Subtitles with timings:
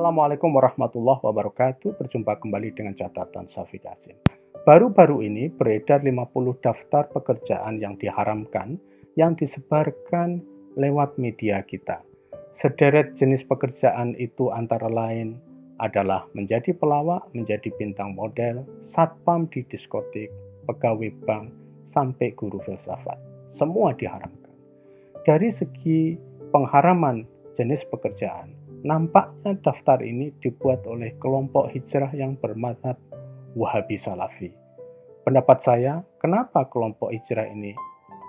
[0.00, 2.00] Assalamualaikum warahmatullahi wabarakatuh.
[2.00, 4.16] Berjumpa kembali dengan catatan Safi Kasim.
[4.64, 8.80] Baru-baru ini beredar 50 daftar pekerjaan yang diharamkan
[9.20, 10.40] yang disebarkan
[10.80, 12.00] lewat media kita.
[12.56, 15.36] Sederet jenis pekerjaan itu antara lain
[15.84, 20.32] adalah menjadi pelawak, menjadi bintang model, satpam di diskotik,
[20.64, 21.52] pegawai bank,
[21.84, 23.20] sampai guru filsafat.
[23.52, 24.56] Semua diharamkan.
[25.28, 26.16] Dari segi
[26.56, 32.96] pengharaman jenis pekerjaan, nampaknya daftar ini dibuat oleh kelompok hijrah yang bermadhab
[33.58, 34.50] Wahabi Salafi.
[35.26, 37.76] Pendapat saya, kenapa kelompok hijrah ini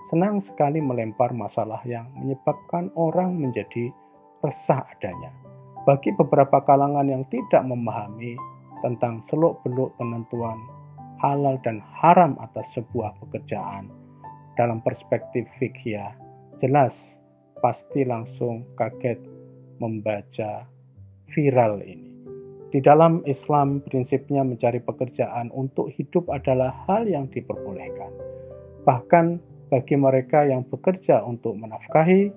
[0.10, 3.94] senang sekali melempar masalah yang menyebabkan orang menjadi
[4.42, 5.30] resah adanya
[5.86, 8.34] bagi beberapa kalangan yang tidak memahami
[8.82, 10.58] tentang seluk-beluk penentuan
[11.22, 13.94] halal dan haram atas sebuah pekerjaan
[14.58, 16.02] dalam perspektif fikih
[16.58, 17.22] jelas
[17.62, 19.22] pasti langsung kaget
[19.82, 20.70] membaca
[21.34, 22.14] viral ini.
[22.72, 28.14] Di dalam Islam prinsipnya mencari pekerjaan untuk hidup adalah hal yang diperbolehkan.
[28.88, 29.26] Bahkan
[29.68, 32.32] bagi mereka yang bekerja untuk menafkahi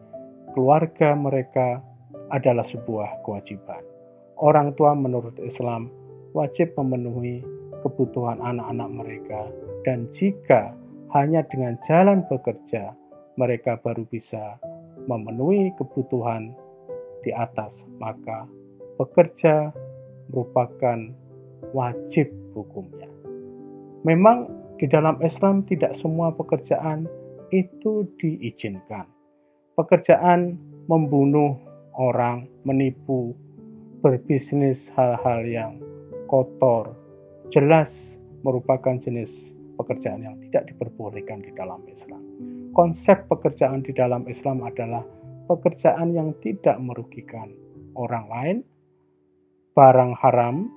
[0.56, 1.78] keluarga mereka
[2.34, 3.82] adalah sebuah kewajiban.
[4.42, 5.86] Orang tua menurut Islam
[6.34, 7.46] wajib memenuhi
[7.86, 9.46] kebutuhan anak-anak mereka
[9.86, 10.74] dan jika
[11.14, 12.90] hanya dengan jalan bekerja
[13.38, 14.58] mereka baru bisa
[15.06, 16.58] memenuhi kebutuhan
[17.24, 18.44] di atas maka
[19.00, 19.72] bekerja
[20.30, 21.10] merupakan
[21.72, 23.10] wajib hukumnya.
[24.04, 27.08] Memang di dalam Islam tidak semua pekerjaan
[27.50, 29.08] itu diizinkan.
[29.74, 31.56] Pekerjaan membunuh
[31.96, 33.34] orang menipu,
[34.04, 35.72] berbisnis hal-hal yang
[36.28, 36.94] kotor,
[37.48, 42.22] jelas merupakan jenis pekerjaan yang tidak diperbolehkan di dalam Islam.
[42.74, 45.02] Konsep pekerjaan di dalam Islam adalah
[45.48, 47.52] pekerjaan yang tidak merugikan
[47.94, 48.56] orang lain,
[49.74, 50.70] barang haram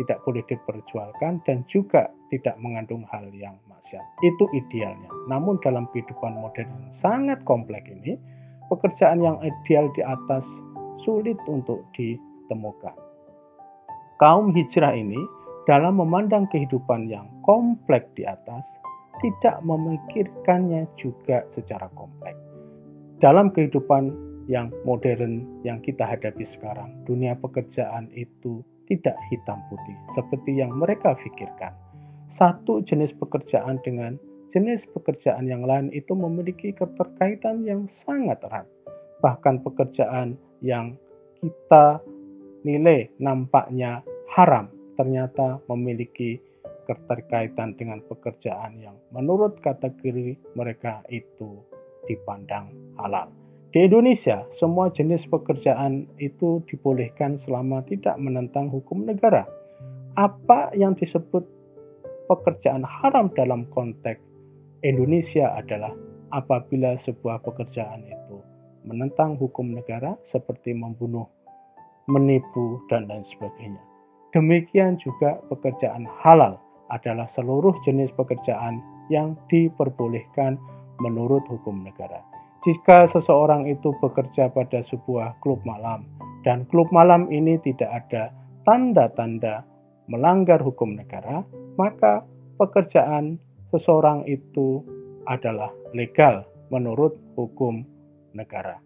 [0.00, 4.02] tidak boleh diperjualkan dan juga tidak mengandung hal yang maksiat.
[4.24, 5.10] Itu idealnya.
[5.28, 8.16] Namun dalam kehidupan modern yang sangat kompleks ini,
[8.72, 10.48] pekerjaan yang ideal di atas
[10.96, 12.96] sulit untuk ditemukan.
[14.16, 15.18] Kaum hijrah ini
[15.68, 18.64] dalam memandang kehidupan yang kompleks di atas
[19.22, 22.41] tidak memikirkannya juga secara kompleks.
[23.22, 24.10] Dalam kehidupan
[24.50, 31.14] yang modern yang kita hadapi sekarang, dunia pekerjaan itu tidak hitam putih seperti yang mereka
[31.14, 31.70] pikirkan.
[32.26, 34.18] Satu jenis pekerjaan dengan
[34.50, 38.66] jenis pekerjaan yang lain itu memiliki keterkaitan yang sangat erat.
[39.22, 40.98] Bahkan pekerjaan yang
[41.38, 42.02] kita
[42.66, 44.02] nilai nampaknya
[44.34, 44.66] haram
[44.98, 46.42] ternyata memiliki
[46.90, 51.62] keterkaitan dengan pekerjaan yang menurut kategori mereka itu
[52.06, 53.28] dipandang halal.
[53.72, 59.48] Di Indonesia, semua jenis pekerjaan itu dibolehkan selama tidak menentang hukum negara.
[60.12, 61.40] Apa yang disebut
[62.28, 64.20] pekerjaan haram dalam konteks
[64.84, 65.96] Indonesia adalah
[66.36, 68.44] apabila sebuah pekerjaan itu
[68.82, 71.24] menentang hukum negara seperti membunuh,
[72.10, 73.80] menipu, dan lain sebagainya.
[74.34, 76.58] Demikian juga pekerjaan halal
[76.90, 80.58] adalah seluruh jenis pekerjaan yang diperbolehkan
[81.02, 82.22] menurut hukum negara.
[82.62, 86.06] Jika seseorang itu bekerja pada sebuah klub malam
[86.46, 88.30] dan klub malam ini tidak ada
[88.62, 89.66] tanda-tanda
[90.06, 91.42] melanggar hukum negara,
[91.74, 92.22] maka
[92.62, 93.42] pekerjaan
[93.74, 94.86] seseorang itu
[95.26, 97.82] adalah legal menurut hukum
[98.34, 98.78] negara.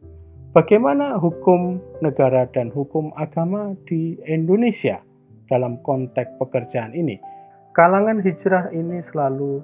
[0.57, 5.05] Bagaimana hukum negara dan hukum agama di Indonesia
[5.53, 7.21] dalam konteks pekerjaan ini?
[7.77, 9.61] Kalangan hijrah ini selalu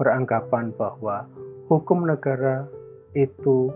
[0.00, 1.28] beranggapan bahwa
[1.70, 2.66] hukum negara
[3.14, 3.70] itu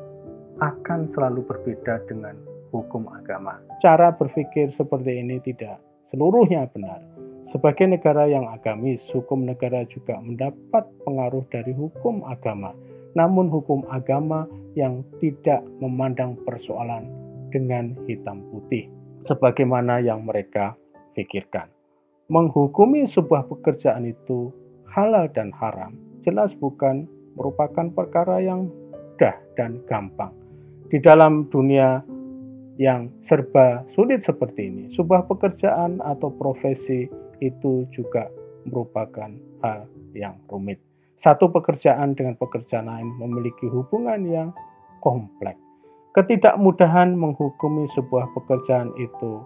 [0.58, 2.34] akan selalu berbeda dengan
[2.74, 3.62] hukum agama.
[3.78, 5.78] Cara berpikir seperti ini tidak
[6.10, 7.00] seluruhnya benar
[7.44, 12.72] sebagai negara yang agamis, hukum negara juga mendapat pengaruh dari hukum agama.
[13.12, 17.04] Namun hukum agama yang tidak memandang persoalan
[17.52, 18.88] dengan hitam putih
[19.28, 20.72] sebagaimana yang mereka
[21.12, 21.68] pikirkan.
[22.32, 24.48] Menghukumi sebuah pekerjaan itu
[24.88, 25.94] halal dan haram
[26.24, 28.70] jelas bukan merupakan perkara yang
[29.14, 30.34] mudah dan gampang.
[30.90, 32.02] Di dalam dunia
[32.78, 37.06] yang serba sulit seperti ini, sebuah pekerjaan atau profesi
[37.38, 38.26] itu juga
[38.66, 39.30] merupakan
[39.62, 39.86] hal
[40.16, 40.82] yang rumit.
[41.14, 44.48] Satu pekerjaan dengan pekerjaan lain memiliki hubungan yang
[44.98, 45.60] kompleks.
[46.14, 49.42] Ketidakmudahan menghukumi sebuah pekerjaan itu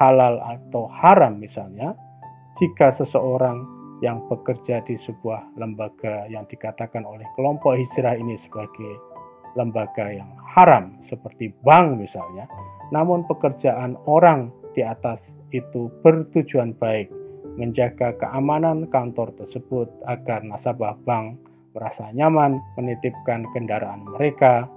[0.00, 1.92] halal atau haram misalnya,
[2.56, 8.98] jika seseorang yang bekerja di sebuah lembaga yang dikatakan oleh kelompok hijrah ini sebagai
[9.58, 12.46] lembaga yang haram seperti bank misalnya,
[12.94, 17.10] namun pekerjaan orang di atas itu bertujuan baik
[17.58, 21.42] menjaga keamanan kantor tersebut agar nasabah bank
[21.74, 24.70] merasa nyaman menitipkan kendaraan mereka,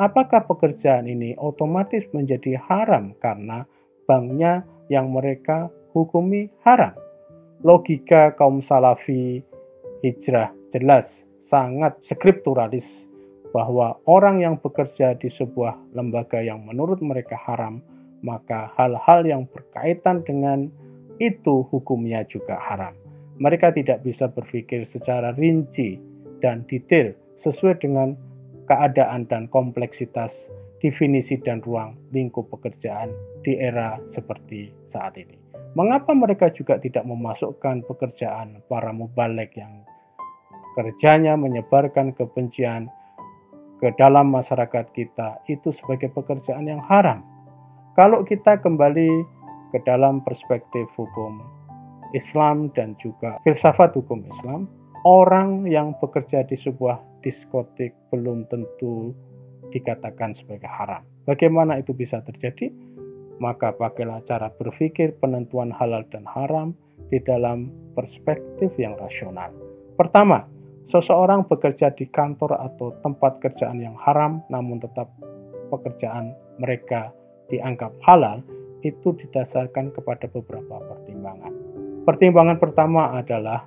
[0.00, 3.68] apakah pekerjaan ini otomatis menjadi haram karena
[4.08, 6.96] banknya yang mereka hukumi haram?
[7.62, 9.38] Logika kaum salafi
[10.02, 13.06] hijrah jelas sangat skripturalis
[13.54, 17.78] bahwa orang yang bekerja di sebuah lembaga yang menurut mereka haram,
[18.26, 20.74] maka hal-hal yang berkaitan dengan
[21.22, 22.98] itu hukumnya juga haram.
[23.38, 26.02] Mereka tidak bisa berpikir secara rinci
[26.42, 28.18] dan detail sesuai dengan
[28.66, 30.50] keadaan dan kompleksitas
[30.82, 33.14] definisi dan ruang lingkup pekerjaan
[33.46, 35.41] di era seperti saat ini.
[35.72, 39.88] Mengapa mereka juga tidak memasukkan pekerjaan para mubalek yang
[40.76, 42.92] kerjanya menyebarkan kebencian
[43.80, 47.24] ke dalam masyarakat kita itu sebagai pekerjaan yang haram?
[47.96, 49.24] Kalau kita kembali
[49.72, 51.40] ke dalam perspektif hukum
[52.12, 54.68] Islam dan juga filsafat hukum Islam,
[55.08, 59.16] orang yang bekerja di sebuah diskotik belum tentu
[59.72, 61.00] dikatakan sebagai haram.
[61.24, 62.68] Bagaimana itu bisa terjadi?
[63.42, 66.78] Maka pakailah cara berpikir penentuan halal dan haram
[67.10, 69.50] di dalam perspektif yang rasional.
[69.98, 70.46] Pertama,
[70.86, 75.10] seseorang bekerja di kantor atau tempat kerjaan yang haram namun tetap
[75.74, 77.10] pekerjaan mereka
[77.50, 78.46] dianggap halal
[78.86, 81.52] itu didasarkan kepada beberapa pertimbangan.
[82.02, 83.62] Pertimbangan pertama adalah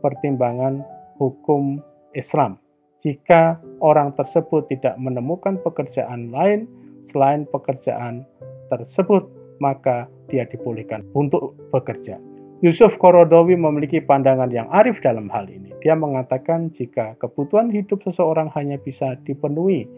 [0.00, 0.80] pertimbangan
[1.20, 1.80] hukum
[2.16, 2.56] Islam.
[3.00, 6.68] Jika orang tersebut tidak menemukan pekerjaan lain
[7.00, 8.24] selain pekerjaan
[8.70, 9.26] tersebut,
[9.58, 12.16] maka dia dibolehkan untuk bekerja.
[12.60, 15.72] Yusuf Korodowi memiliki pandangan yang arif dalam hal ini.
[15.80, 19.88] Dia mengatakan jika kebutuhan hidup seseorang hanya bisa dipenuhi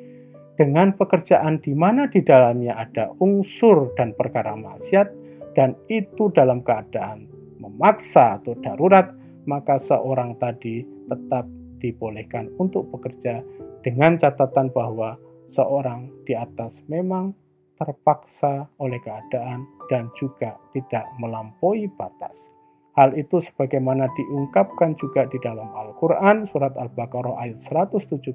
[0.54, 5.10] dengan pekerjaan di mana di dalamnya ada unsur dan perkara maksiat
[5.58, 7.26] dan itu dalam keadaan
[7.58, 9.10] memaksa atau darurat,
[9.50, 11.50] maka seorang tadi tetap
[11.82, 13.42] dibolehkan untuk bekerja
[13.82, 15.18] dengan catatan bahwa
[15.50, 17.34] seorang di atas memang
[17.82, 22.54] terpaksa oleh keadaan dan juga tidak melampaui batas.
[22.94, 28.30] Hal itu sebagaimana diungkapkan juga di dalam Al-Quran, surat Al-Baqarah ayat 173,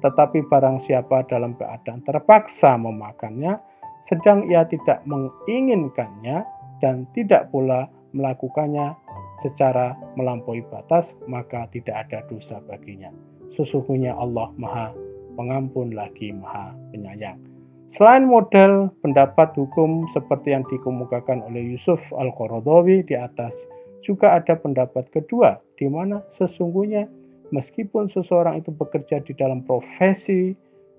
[0.00, 3.60] tetapi barang siapa dalam keadaan terpaksa memakannya,
[4.00, 6.42] sedang ia tidak menginginkannya
[6.80, 7.84] dan tidak pula
[8.16, 8.96] melakukannya
[9.44, 13.12] secara melampaui batas, maka tidak ada dosa baginya.
[13.52, 14.96] Sesungguhnya Allah Maha
[15.36, 17.55] Pengampun lagi Maha Penyayang.
[17.86, 23.54] Selain model pendapat hukum seperti yang dikemukakan oleh Yusuf Al-Qaradawi di atas,
[24.02, 27.06] juga ada pendapat kedua di mana sesungguhnya
[27.54, 30.50] meskipun seseorang itu bekerja di dalam profesi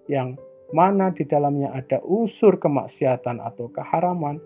[0.07, 0.39] yang
[0.72, 4.39] mana di dalamnya ada unsur kemaksiatan atau keharaman,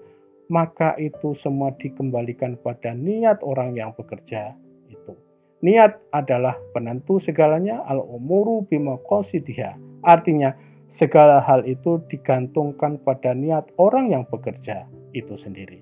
[0.49, 4.53] maka itu semua dikembalikan pada niat orang yang bekerja
[4.89, 5.13] itu.
[5.61, 9.77] Niat adalah penentu segalanya al-umuru bima qasidiha.
[10.01, 10.57] Artinya
[10.91, 14.83] segala hal itu digantungkan pada niat orang yang bekerja
[15.15, 15.79] itu sendiri.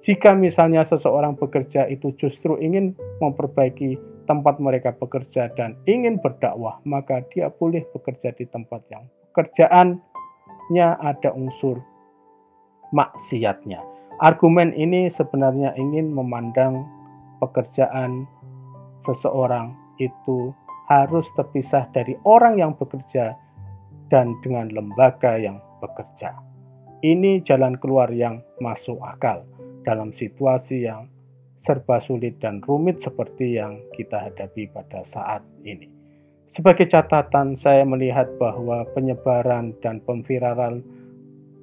[0.00, 7.20] Jika misalnya seseorang bekerja itu justru ingin memperbaiki tempat mereka bekerja dan ingin berdakwah, maka
[7.34, 9.04] dia boleh bekerja di tempat yang
[9.36, 11.76] pekerjaannya ada unsur
[12.96, 13.84] maksiatnya.
[14.18, 16.88] Argumen ini sebenarnya ingin memandang
[17.38, 18.24] pekerjaan
[19.04, 20.50] seseorang itu
[20.88, 23.36] harus terpisah dari orang yang bekerja
[24.08, 26.34] dan dengan lembaga yang bekerja.
[27.04, 29.46] Ini jalan keluar yang masuk akal
[29.86, 31.06] dalam situasi yang
[31.58, 35.90] serba sulit dan rumit seperti yang kita hadapi pada saat ini.
[36.48, 40.80] Sebagai catatan, saya melihat bahwa penyebaran dan pemviralan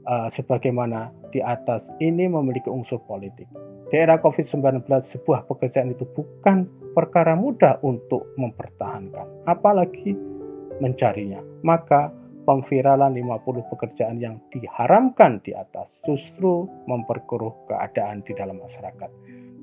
[0.06, 3.50] uh, sebagaimana di atas ini memiliki unsur politik.
[3.90, 10.14] Di era COVID-19, sebuah pekerjaan itu bukan perkara mudah untuk mempertahankan, apalagi
[10.78, 11.42] mencarinya.
[11.66, 12.14] Maka
[12.46, 19.10] pemviralan 50 pekerjaan yang diharamkan di atas justru memperkeruh keadaan di dalam masyarakat.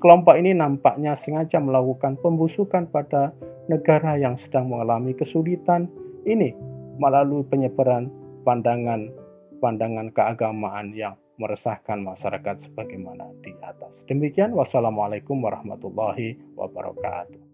[0.03, 3.31] Kelompok ini nampaknya sengaja melakukan pembusukan pada
[3.71, 5.87] negara yang sedang mengalami kesulitan
[6.27, 6.51] ini
[6.99, 8.11] melalui penyebaran
[8.43, 14.05] pandangan-pandangan keagamaan yang meresahkan masyarakat sebagaimana di atas.
[14.05, 17.52] Demikian wassalamualaikum warahmatullahi wabarakatuh.